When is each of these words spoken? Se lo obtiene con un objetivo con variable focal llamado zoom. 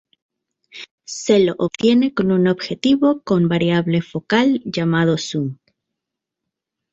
Se 1.05 1.37
lo 1.39 1.53
obtiene 1.59 2.11
con 2.15 2.31
un 2.31 2.47
objetivo 2.47 3.21
con 3.21 3.47
variable 3.47 4.01
focal 4.01 4.59
llamado 4.65 5.15
zoom. 5.19 5.59